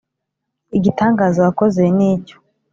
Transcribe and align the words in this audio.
Igitangaza 0.77 1.39
wakoze 1.45 1.81
ni 1.95 2.05
icyo. 2.13 2.37